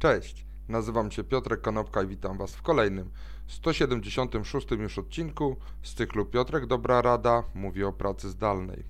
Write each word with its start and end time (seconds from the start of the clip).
Cześć, 0.00 0.46
nazywam 0.68 1.10
się 1.10 1.24
Piotrek 1.24 1.60
Konopka 1.60 2.02
i 2.02 2.06
witam 2.06 2.38
Was 2.38 2.54
w 2.54 2.62
kolejnym 2.62 3.10
176 3.46 4.70
już 4.70 4.98
odcinku 4.98 5.56
z 5.82 5.94
cyklu 5.94 6.26
Piotrek 6.26 6.66
Dobra 6.66 7.02
Rada 7.02 7.42
mówi 7.54 7.84
o 7.84 7.92
pracy 7.92 8.30
zdalnej. 8.30 8.84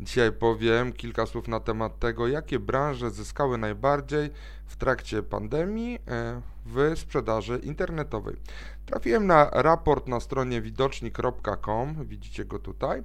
Dzisiaj 0.00 0.32
powiem 0.32 0.92
kilka 0.92 1.26
słów 1.26 1.48
na 1.48 1.60
temat 1.60 1.98
tego, 1.98 2.28
jakie 2.28 2.58
branże 2.58 3.10
zyskały 3.10 3.58
najbardziej 3.58 4.30
w 4.66 4.76
trakcie 4.76 5.22
pandemii 5.22 5.98
e, 6.08 6.40
w 6.66 6.98
sprzedaży 6.98 7.60
internetowej. 7.62 8.36
Trafiłem 8.86 9.26
na 9.26 9.50
raport 9.52 10.08
na 10.08 10.20
stronie 10.20 10.62
widocznik.com, 10.62 12.06
widzicie 12.06 12.44
go 12.44 12.58
tutaj, 12.58 13.02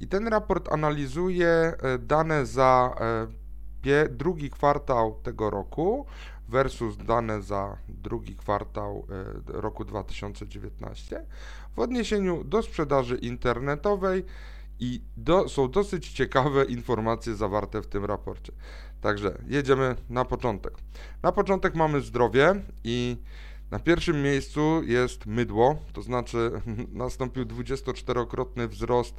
i 0.00 0.08
ten 0.08 0.28
raport 0.28 0.72
analizuje 0.72 1.48
e, 1.48 1.98
dane 1.98 2.46
za 2.46 2.96
e, 3.00 3.45
drugi 4.10 4.50
kwartał 4.50 5.20
tego 5.22 5.50
roku 5.50 6.06
versus 6.48 6.96
dane 6.96 7.42
za 7.42 7.76
drugi 7.88 8.36
kwartał 8.36 9.06
roku 9.46 9.84
2019 9.84 11.26
w 11.74 11.78
odniesieniu 11.78 12.44
do 12.44 12.62
sprzedaży 12.62 13.16
internetowej 13.16 14.24
i 14.80 15.02
do, 15.16 15.48
są 15.48 15.70
dosyć 15.70 16.12
ciekawe 16.12 16.64
informacje 16.64 17.34
zawarte 17.34 17.82
w 17.82 17.86
tym 17.86 18.04
raporcie. 18.04 18.52
Także 19.00 19.38
jedziemy 19.46 19.96
na 20.10 20.24
początek. 20.24 20.74
Na 21.22 21.32
początek 21.32 21.74
mamy 21.74 22.00
zdrowie 22.00 22.54
i 22.84 23.16
na 23.70 23.78
pierwszym 23.78 24.22
miejscu 24.22 24.82
jest 24.82 25.26
mydło, 25.26 25.78
to 25.92 26.02
znaczy 26.02 26.50
nastąpił 26.92 27.44
24-krotny 27.44 28.68
wzrost 28.68 29.14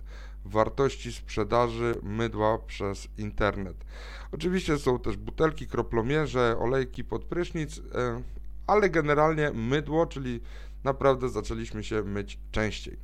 wartości 0.46 1.14
sprzedaży 1.14 1.96
mydła 2.04 2.58
przez 2.58 3.08
internet. 3.18 3.86
Oczywiście 4.32 4.78
są 4.78 5.00
też 5.00 5.18
butelki, 5.18 5.68
kroplomierze, 5.68 6.56
olejki 6.60 7.04
pod 7.04 7.26
prysznic, 7.26 7.78
e, 7.78 8.22
ale 8.68 8.90
generalnie 8.90 9.52
mydło, 9.52 10.06
czyli 10.06 10.40
naprawdę 10.84 11.30
zaczęliśmy 11.30 11.84
się 11.84 12.04
myć 12.04 12.40
częściej. 12.52 12.98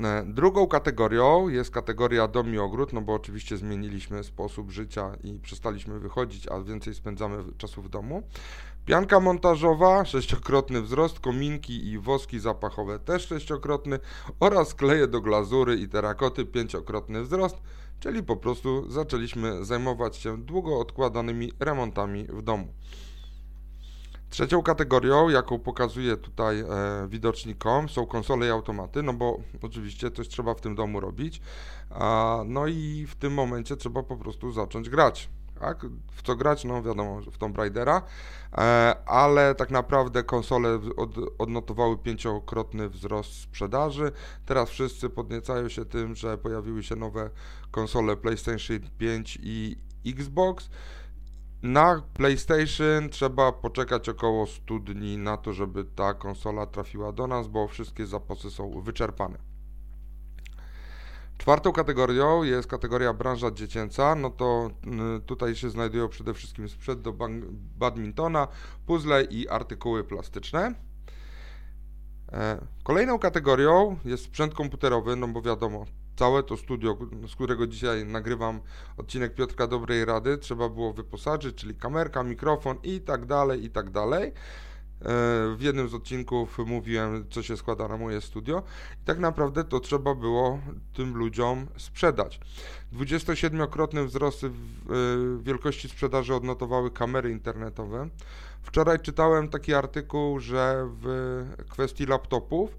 E, 0.00 0.24
drugą 0.26 0.66
kategorią 0.66 1.48
jest 1.48 1.70
kategoria 1.70 2.28
dom 2.28 2.54
i 2.54 2.58
ogród, 2.58 2.92
no 2.92 3.00
bo 3.00 3.14
oczywiście 3.14 3.56
zmieniliśmy 3.56 4.24
sposób 4.24 4.70
życia 4.70 5.16
i 5.24 5.38
przestaliśmy 5.38 5.98
wychodzić, 5.98 6.48
a 6.48 6.60
więcej 6.60 6.94
spędzamy 6.94 7.44
czasu 7.58 7.82
w 7.82 7.88
domu. 7.88 8.22
Pianka 8.86 9.20
montażowa, 9.20 10.04
sześciokrotny 10.04 10.82
wzrost, 10.82 11.20
kominki 11.20 11.86
i 11.86 11.98
woski 11.98 12.40
zapachowe 12.40 12.98
też 12.98 13.26
sześciokrotny 13.26 13.98
oraz 14.40 14.74
kleje 14.74 15.06
do 15.06 15.20
glazury 15.20 15.76
i 15.76 15.88
terakoty 15.88 16.44
pięciokrotny 16.44 17.22
wzrost, 17.22 17.56
czyli 18.00 18.22
po 18.22 18.36
prostu 18.36 18.90
zaczęliśmy 18.90 19.64
zajmować 19.64 20.16
się 20.16 20.38
długo 20.38 20.78
odkładanymi 20.78 21.52
remontami 21.60 22.24
w 22.24 22.42
domu. 22.42 22.72
Trzecią 24.32 24.62
kategorią, 24.62 25.28
jaką 25.28 25.58
pokazuje 25.58 26.16
tutaj 26.16 26.60
e, 26.60 26.66
widocznikom, 27.08 27.88
są 27.88 28.06
konsole 28.06 28.46
i 28.46 28.50
automaty, 28.50 29.02
no 29.02 29.12
bo 29.12 29.38
oczywiście 29.62 30.10
coś 30.10 30.28
trzeba 30.28 30.54
w 30.54 30.60
tym 30.60 30.74
domu 30.74 31.00
robić, 31.00 31.40
a, 31.90 32.42
no 32.46 32.66
i 32.66 33.06
w 33.08 33.14
tym 33.14 33.34
momencie 33.34 33.76
trzeba 33.76 34.02
po 34.02 34.16
prostu 34.16 34.52
zacząć 34.52 34.90
grać. 34.90 35.28
Tak? 35.60 35.86
W 36.12 36.22
co 36.22 36.36
grać? 36.36 36.64
No 36.64 36.82
wiadomo, 36.82 37.20
w 37.20 37.38
Tomb 37.38 37.58
Raidera, 37.58 38.02
e, 38.52 38.94
ale 39.06 39.54
tak 39.54 39.70
naprawdę 39.70 40.22
konsole 40.22 40.80
od, 40.96 41.10
odnotowały 41.38 41.98
pięciokrotny 41.98 42.88
wzrost 42.88 43.40
sprzedaży. 43.40 44.12
Teraz 44.46 44.70
wszyscy 44.70 45.10
podniecają 45.10 45.68
się 45.68 45.84
tym, 45.84 46.14
że 46.14 46.38
pojawiły 46.38 46.82
się 46.82 46.96
nowe 46.96 47.30
konsole 47.70 48.16
PlayStation 48.16 48.80
5 48.98 49.38
i 49.42 49.76
Xbox. 50.06 50.68
Na 51.62 52.02
PlayStation 52.14 53.08
trzeba 53.08 53.52
poczekać 53.52 54.08
około 54.08 54.46
100 54.46 54.78
dni 54.78 55.18
na 55.18 55.36
to, 55.36 55.52
żeby 55.52 55.84
ta 55.84 56.14
konsola 56.14 56.66
trafiła 56.66 57.12
do 57.12 57.26
nas, 57.26 57.48
bo 57.48 57.68
wszystkie 57.68 58.06
zapasy 58.06 58.50
są 58.50 58.80
wyczerpane. 58.80 59.38
Czwartą 61.38 61.72
kategorią 61.72 62.42
jest 62.42 62.68
kategoria 62.68 63.12
branża 63.12 63.50
dziecięca, 63.50 64.14
no 64.14 64.30
to 64.30 64.70
y, 65.16 65.20
tutaj 65.20 65.56
się 65.56 65.70
znajdują 65.70 66.08
przede 66.08 66.34
wszystkim 66.34 66.68
sprzęt 66.68 67.00
do 67.00 67.14
badmintona, 67.78 68.48
puzzle 68.86 69.24
i 69.24 69.48
artykuły 69.48 70.04
plastyczne. 70.04 70.74
E, 72.32 72.66
kolejną 72.82 73.18
kategorią 73.18 73.96
jest 74.04 74.24
sprzęt 74.24 74.54
komputerowy, 74.54 75.16
no 75.16 75.28
bo 75.28 75.42
wiadomo, 75.42 75.84
całe 76.16 76.42
to 76.42 76.56
studio, 76.56 76.96
z 77.28 77.34
którego 77.34 77.66
dzisiaj 77.66 78.06
nagrywam 78.06 78.60
odcinek 78.96 79.34
Piotrka 79.34 79.66
Dobrej 79.66 80.04
Rady, 80.04 80.38
trzeba 80.38 80.68
było 80.68 80.92
wyposażyć, 80.92 81.56
czyli 81.56 81.74
kamerka, 81.74 82.22
mikrofon 82.22 82.76
i 82.82 83.00
tak 83.00 83.26
dalej, 83.26 83.64
i 83.64 83.70
tak 83.70 83.90
dalej. 83.90 84.32
E, 85.02 85.04
w 85.56 85.60
jednym 85.60 85.88
z 85.88 85.94
odcinków 85.94 86.58
mówiłem, 86.58 87.26
co 87.30 87.42
się 87.42 87.56
składa 87.56 87.88
na 87.88 87.96
moje 87.96 88.20
studio, 88.20 88.62
i 89.02 89.04
tak 89.04 89.18
naprawdę 89.18 89.64
to 89.64 89.80
trzeba 89.80 90.14
było 90.14 90.58
tym 90.94 91.16
ludziom 91.16 91.66
sprzedać. 91.76 92.40
27-krotny 92.92 94.06
wzrost 94.06 94.44
e, 94.44 94.48
wielkości 95.42 95.88
sprzedaży 95.88 96.34
odnotowały 96.34 96.90
kamery 96.90 97.30
internetowe. 97.30 98.08
Wczoraj 98.62 99.00
czytałem 99.00 99.48
taki 99.48 99.74
artykuł, 99.74 100.40
że 100.40 100.88
w 101.02 101.46
kwestii 101.68 102.06
laptopów 102.06 102.76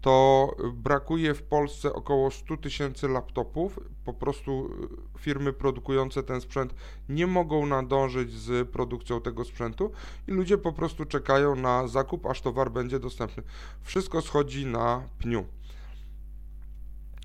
to 0.00 0.56
brakuje 0.74 1.34
w 1.34 1.42
Polsce 1.42 1.92
około 1.92 2.30
100 2.30 2.56
tysięcy 2.56 3.08
laptopów. 3.08 3.80
Po 4.04 4.14
prostu 4.14 4.70
y, 5.16 5.18
firmy 5.18 5.52
produkujące 5.52 6.22
ten 6.22 6.40
sprzęt 6.40 6.74
nie 7.08 7.26
mogą 7.26 7.66
nadążyć 7.66 8.32
z 8.32 8.68
produkcją 8.68 9.20
tego 9.20 9.44
sprzętu 9.44 9.90
i 10.28 10.32
ludzie 10.32 10.58
po 10.58 10.72
prostu 10.72 11.04
czekają 11.04 11.56
na 11.56 11.88
zakup, 11.88 12.26
aż 12.26 12.40
towar 12.40 12.70
będzie 12.70 12.98
dostępny. 12.98 13.42
Wszystko 13.82 14.22
schodzi 14.22 14.66
na 14.66 15.02
pniu. 15.18 15.44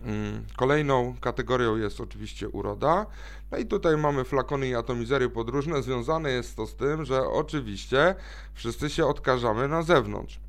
Mm, 0.06 0.46
kolejną 0.56 1.16
kategorią 1.22 1.78
jest 1.78 2.02
oczywiście 2.02 2.50
uroda. 2.50 3.06
No 3.52 3.58
i 3.58 3.66
tutaj 3.66 3.98
mamy 3.98 4.24
flakony 4.24 4.68
i 4.68 4.76
atomizery 4.76 5.30
podróżne. 5.30 5.82
Związane 5.82 6.32
jest 6.32 6.56
to 6.56 6.68
z 6.68 6.76
tym, 6.76 7.06
że 7.06 7.28
oczywiście 7.28 8.16
wszyscy 8.54 8.90
się 8.90 9.06
odkażamy 9.06 9.68
na 9.68 9.84
zewnątrz. 9.84 10.43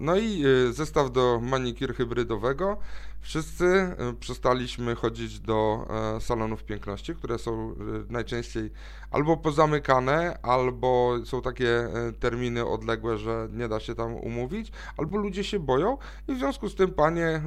No 0.00 0.16
i 0.16 0.44
y, 0.46 0.72
zestaw 0.72 1.12
do 1.12 1.40
manikir 1.42 1.94
hybrydowego. 1.94 2.78
Wszyscy 3.20 3.64
y, 3.64 4.14
przestaliśmy 4.20 4.94
chodzić 4.94 5.40
do 5.40 5.86
e, 6.16 6.20
salonów 6.20 6.64
piękności, 6.64 7.14
które 7.14 7.38
są 7.38 7.72
y, 7.72 7.74
najczęściej 8.12 8.70
albo 9.10 9.36
pozamykane, 9.36 10.38
albo 10.42 11.16
są 11.24 11.42
takie 11.42 11.68
e, 11.68 12.12
terminy 12.12 12.66
odległe, 12.66 13.18
że 13.18 13.48
nie 13.52 13.68
da 13.68 13.80
się 13.80 13.94
tam 13.94 14.14
umówić, 14.14 14.72
albo 14.96 15.18
ludzie 15.18 15.44
się 15.44 15.58
boją 15.58 15.98
i 16.28 16.34
w 16.34 16.38
związku 16.38 16.68
z 16.68 16.74
tym 16.74 16.90
panie 16.90 17.42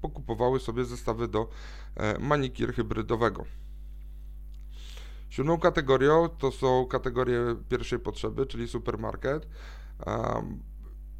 pokupowały 0.00 0.60
sobie 0.60 0.84
zestawy 0.84 1.28
do 1.28 1.48
e, 1.96 2.18
manikir 2.18 2.74
hybrydowego. 2.74 3.44
Siódmą 5.30 5.58
kategorią 5.58 6.28
to 6.28 6.50
są 6.50 6.86
kategorie 6.86 7.40
pierwszej 7.68 7.98
potrzeby, 7.98 8.46
czyli 8.46 8.68
supermarket. 8.68 9.48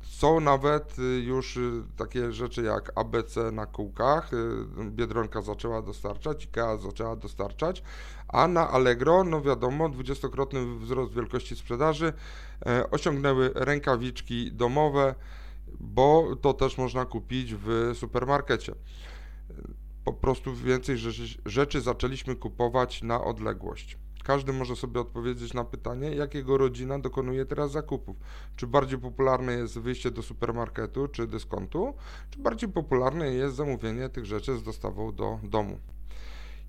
Są 0.02 0.40
nawet 0.40 0.98
y, 0.98 1.02
już 1.02 1.56
y, 1.56 1.82
takie 1.96 2.32
rzeczy 2.32 2.62
jak 2.62 2.92
ABC 2.94 3.52
na 3.52 3.66
kółkach, 3.66 4.32
y, 4.32 4.90
Biedronka 4.90 5.42
zaczęła 5.42 5.82
dostarczać, 5.82 6.44
IKEA 6.44 6.78
zaczęła 6.82 7.16
dostarczać, 7.16 7.82
a 8.28 8.48
na 8.48 8.70
Allegro, 8.70 9.24
no 9.24 9.40
wiadomo, 9.40 9.88
dwudziestokrotny 9.88 10.78
wzrost 10.78 11.12
wielkości 11.12 11.56
sprzedaży 11.56 12.12
e, 12.66 12.90
osiągnęły 12.90 13.50
rękawiczki 13.54 14.52
domowe, 14.52 15.14
bo 15.80 16.36
to 16.40 16.54
też 16.54 16.78
można 16.78 17.04
kupić 17.04 17.54
w 17.54 17.92
supermarkecie. 17.94 18.74
Po 20.04 20.12
prostu 20.12 20.54
więcej 20.54 20.98
rzeczy, 20.98 21.38
rzeczy 21.46 21.80
zaczęliśmy 21.80 22.36
kupować 22.36 23.02
na 23.02 23.24
odległość. 23.24 23.98
Każdy 24.24 24.52
może 24.52 24.76
sobie 24.76 25.00
odpowiedzieć 25.00 25.54
na 25.54 25.64
pytanie, 25.64 26.10
jakiego 26.10 26.58
rodzina 26.58 26.98
dokonuje 26.98 27.46
teraz 27.46 27.72
zakupów. 27.72 28.16
Czy 28.56 28.66
bardziej 28.66 28.98
popularne 28.98 29.52
jest 29.52 29.78
wyjście 29.78 30.10
do 30.10 30.22
supermarketu 30.22 31.08
czy 31.08 31.26
dyskontu, 31.26 31.94
czy 32.30 32.38
bardziej 32.38 32.68
popularne 32.68 33.34
jest 33.34 33.56
zamówienie 33.56 34.08
tych 34.08 34.26
rzeczy 34.26 34.58
z 34.58 34.62
dostawą 34.62 35.12
do 35.12 35.38
domu. 35.42 35.78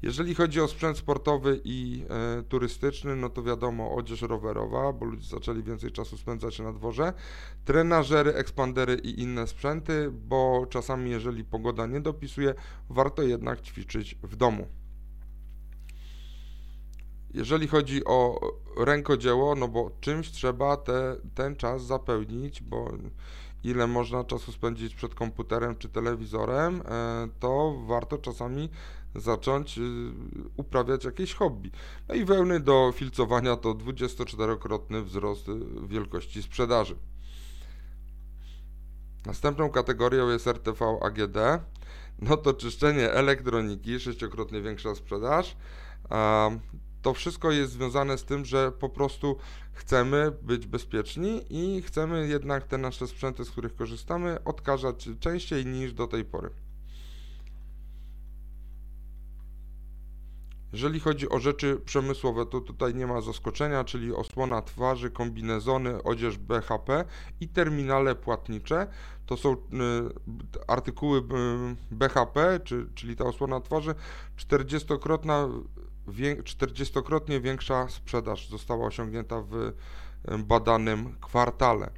Jeżeli 0.04 0.36
chodzi 0.36 0.62
o 0.62 0.68
sprzęt 0.68 0.98
sportowy 0.98 1.62
i 1.63 2.06
e, 2.10 2.44
turystyczny, 2.44 3.16
no 3.16 3.30
to 3.30 3.44
wiadomo, 3.44 3.95
odzież 3.95 4.22
rowerowa, 4.22 4.94
bo 4.94 5.06
ludzie 5.06 5.28
zaczęli 5.28 5.63
więcej 5.63 5.92
czasu 5.92 6.18
spędzać 6.18 6.60
na 6.60 6.74
dworze, 6.74 7.13
trenażery, 7.66 8.33
ekspandery 8.33 8.95
i 8.95 9.22
inne 9.22 9.48
sprzęty, 9.48 10.12
bo 10.12 10.66
czasami 10.69 11.12
jeżeli 11.12 11.44
pogoda 11.44 11.86
nie 11.88 12.01
dopisuje, 12.01 12.54
warto 12.89 13.22
jednak 13.22 13.62
ćwiczyć 13.62 14.18
w 14.24 14.36
domu. 14.36 14.68
Jeżeli 17.33 17.68
chodzi 17.68 18.06
o 18.06 18.39
rękodzieło, 18.77 19.56
no 19.56 19.68
bo 19.68 19.91
czymś 20.01 20.31
trzeba 20.31 20.77
te, 20.77 21.15
ten 21.35 21.56
czas 21.56 21.85
zapełnić, 21.85 22.62
bo 22.62 22.91
ile 23.63 23.88
można 23.88 24.24
czasu 24.24 24.51
spędzić 24.51 24.95
przed 24.95 25.15
komputerem 25.15 25.75
czy 25.75 25.89
telewizorem, 25.89 26.81
e, 26.85 27.27
to 27.39 27.75
warto 27.88 28.18
czasami 28.18 28.69
zacząć 29.15 29.77
y, 29.77 29.81
uprawiać 30.57 31.06
jakieś 31.06 31.33
hobby. 31.33 31.71
No 32.07 32.15
i 32.15 32.25
wełny 32.25 32.59
do 32.59 32.91
filcowania 32.95 33.56
to 33.56 33.74
24-krotny 33.74 35.03
wzrost 35.03 35.50
y, 35.50 35.59
wielkości 35.88 36.44
sprzedaży. 36.44 36.95
Następną 39.25 39.69
kategorią 39.69 40.30
jest 40.30 40.47
RTV 40.47 41.00
AGD. 41.01 41.38
No 42.19 42.38
to 42.38 42.53
czyszczenie 42.53 43.12
elektroniki, 43.12 44.00
sześciokrotnie 44.00 44.62
większa 44.62 44.95
sprzedaż. 44.95 45.57
To 47.04 47.14
wszystko 47.14 47.52
jest 47.52 47.72
związane 47.72 48.18
z 48.18 48.24
tym, 48.24 48.46
że 48.46 48.72
po 48.72 48.90
prostu 48.90 49.38
chcemy 49.72 50.32
być 50.42 50.68
bezpieczni 50.68 51.42
i 51.50 51.82
chcemy 51.82 52.28
jednak 52.28 52.68
te 52.68 52.78
nasze 52.78 53.08
sprzęty, 53.08 53.46
z 53.46 53.52
których 53.52 53.76
korzystamy, 53.76 54.44
odkażać 54.44 55.10
częściej 55.20 55.66
niż 55.66 55.94
do 55.94 56.08
tej 56.08 56.26
pory. 56.26 56.50
Jeżeli 60.74 61.00
chodzi 61.00 61.30
o 61.30 61.40
rzeczy 61.40 61.82
przemysłowe, 61.86 62.46
to 62.46 62.62
tutaj 62.62 62.96
nie 62.96 63.08
ma 63.08 63.22
zaskoczenia, 63.22 63.84
czyli 63.84 64.14
osłona 64.14 64.62
twarzy, 64.62 65.12
kombinezony, 65.12 66.04
odzież 66.04 66.38
BHP 66.38 67.06
i 67.40 67.48
terminale 67.48 68.16
płatnicze. 68.16 68.88
To 69.26 69.38
są 69.38 69.54
y, 69.54 69.58
artykuły 70.68 71.20
y, 71.20 71.24
BHP, 71.92 72.60
czy, 72.64 72.90
czyli 72.96 73.16
ta 73.16 73.26
osłona 73.26 73.60
twarzy, 73.60 73.96
40-krotna 74.38 75.50
40-krotnie 76.44 77.42
większa 77.42 77.90
sprzedaż 77.90 78.50
została 78.50 78.86
osiągnięta 78.86 79.42
w 79.42 79.74
badanym 80.38 81.16
kwartale. 81.22 81.90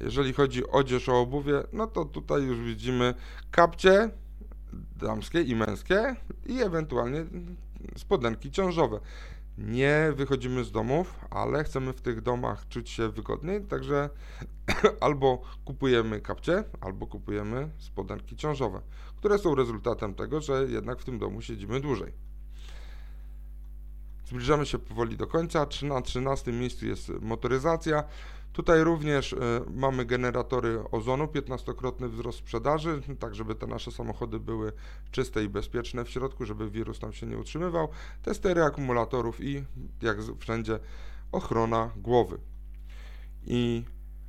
Jeżeli 0.00 0.32
chodzi 0.32 0.66
o 0.66 0.70
odzież 0.70 1.08
o 1.08 1.20
obuwie, 1.20 1.62
no 1.72 1.86
to 1.86 2.04
tutaj 2.04 2.42
już 2.42 2.60
widzimy 2.60 3.14
kapcie 3.50 4.10
damskie 4.96 5.42
i 5.42 5.56
męskie 5.56 6.16
i 6.46 6.62
ewentualnie 6.62 7.24
spodenki 7.96 8.50
ciążowe. 8.50 9.00
Nie 9.58 10.12
wychodzimy 10.16 10.64
z 10.64 10.72
domów, 10.72 11.14
ale 11.30 11.64
chcemy 11.64 11.92
w 11.92 12.00
tych 12.00 12.20
domach 12.20 12.68
czuć 12.68 12.90
się 12.90 13.08
wygodniej, 13.08 13.64
także 13.64 14.10
albo 15.00 15.42
kupujemy 15.64 16.20
kapcie, 16.20 16.64
albo 16.80 17.06
kupujemy 17.06 17.70
spodenki 17.78 18.36
ciążowe, 18.36 18.80
które 19.16 19.38
są 19.38 19.54
rezultatem 19.54 20.14
tego, 20.14 20.40
że 20.40 20.66
jednak 20.68 21.00
w 21.00 21.04
tym 21.04 21.18
domu 21.18 21.42
siedzimy 21.42 21.80
dłużej. 21.80 22.12
Zbliżamy 24.26 24.66
się 24.66 24.78
powoli 24.78 25.16
do 25.16 25.26
końca. 25.26 25.66
Na 25.82 26.02
13 26.02 26.52
miejscu 26.52 26.86
jest 26.86 27.08
motoryzacja. 27.20 28.04
Tutaj 28.54 28.84
również 28.84 29.32
y, 29.32 29.36
mamy 29.74 30.04
generatory 30.04 30.84
ozonu, 30.90 31.24
15-krotny 31.24 32.08
wzrost 32.08 32.38
sprzedaży, 32.38 33.02
tak 33.18 33.34
żeby 33.34 33.54
te 33.54 33.66
nasze 33.66 33.90
samochody 33.90 34.40
były 34.40 34.72
czyste 35.10 35.44
i 35.44 35.48
bezpieczne 35.48 36.04
w 36.04 36.10
środku, 36.10 36.44
żeby 36.44 36.70
wirus 36.70 36.98
tam 36.98 37.12
się 37.12 37.26
nie 37.26 37.38
utrzymywał. 37.38 37.88
Testery 38.22 38.62
akumulatorów 38.62 39.40
i 39.40 39.64
jak 40.02 40.18
wszędzie 40.38 40.78
ochrona 41.32 41.90
głowy. 41.96 42.38
I 43.46 43.84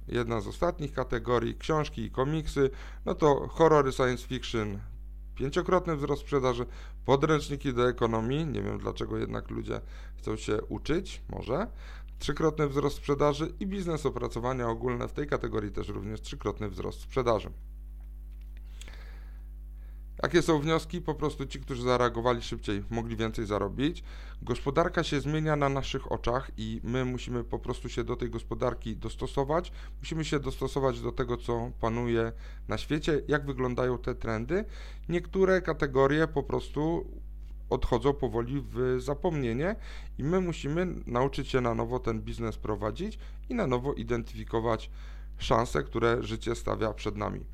jedna 0.07 0.41
z 0.41 0.47
ostatnich 0.47 0.93
kategorii, 0.93 1.55
książki 1.55 2.01
i 2.01 2.11
komiksy, 2.11 2.69
no 3.05 3.15
to 3.15 3.47
horrory 3.47 3.91
science 3.91 4.27
fiction, 4.27 4.79
pięciokrotny 5.35 5.95
wzrost 5.95 6.21
sprzedaży, 6.21 6.65
podręczniki 7.05 7.73
do 7.73 7.89
ekonomii, 7.89 8.45
nie 8.45 8.61
wiem 8.61 8.77
dlaczego 8.77 9.17
jednak 9.17 9.49
ludzie 9.49 9.81
chcą 10.17 10.35
się 10.35 10.61
uczyć, 10.61 11.21
może, 11.29 11.67
trzykrotny 12.19 12.67
wzrost 12.67 12.97
sprzedaży 12.97 13.53
i 13.59 13.67
biznes 13.67 14.05
opracowania 14.05 14.69
ogólne 14.69 15.07
w 15.07 15.13
tej 15.13 15.27
kategorii 15.27 15.71
też 15.71 15.87
również 15.87 16.21
trzykrotny 16.21 16.69
wzrost 16.69 17.01
sprzedaży. 17.01 17.49
Jakie 20.23 20.41
są 20.41 20.59
wnioski? 20.59 21.01
Po 21.01 21.15
prostu 21.15 21.45
ci, 21.45 21.59
którzy 21.59 21.83
zareagowali 21.83 22.41
szybciej, 22.41 22.83
mogli 22.89 23.15
więcej 23.15 23.45
zarobić. 23.45 24.03
Gospodarka 24.41 25.03
się 25.03 25.19
zmienia 25.19 25.55
na 25.55 25.69
naszych 25.69 26.11
oczach 26.11 26.51
i 26.57 26.81
my 26.83 27.05
musimy 27.05 27.43
po 27.43 27.59
prostu 27.59 27.89
się 27.89 28.03
do 28.03 28.15
tej 28.15 28.29
gospodarki 28.29 28.97
dostosować. 28.97 29.71
Musimy 29.99 30.25
się 30.25 30.39
dostosować 30.39 31.01
do 31.01 31.11
tego, 31.11 31.37
co 31.37 31.71
panuje 31.81 32.31
na 32.67 32.77
świecie, 32.77 33.21
jak 33.27 33.45
wyglądają 33.45 33.97
te 33.97 34.15
trendy. 34.15 34.65
Niektóre 35.09 35.61
kategorie 35.61 36.27
po 36.27 36.43
prostu 36.43 37.05
odchodzą 37.69 38.13
powoli 38.13 38.63
w 38.71 39.01
zapomnienie 39.01 39.75
i 40.17 40.23
my 40.23 40.41
musimy 40.41 40.87
nauczyć 41.07 41.49
się 41.49 41.61
na 41.61 41.75
nowo 41.75 41.99
ten 41.99 42.21
biznes 42.21 42.57
prowadzić 42.57 43.19
i 43.49 43.55
na 43.55 43.67
nowo 43.67 43.93
identyfikować 43.93 44.89
szanse, 45.37 45.83
które 45.83 46.23
życie 46.23 46.55
stawia 46.55 46.93
przed 46.93 47.15
nami. 47.15 47.45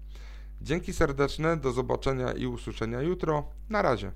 Dzięki 0.61 0.93
serdeczne, 0.93 1.57
do 1.57 1.71
zobaczenia 1.71 2.31
i 2.31 2.45
usłyszenia 2.45 3.01
jutro. 3.01 3.43
Na 3.69 3.81
razie. 3.81 4.11